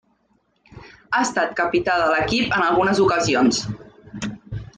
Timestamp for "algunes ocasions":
2.69-3.63